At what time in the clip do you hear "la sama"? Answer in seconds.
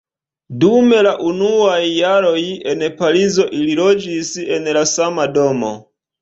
4.79-5.29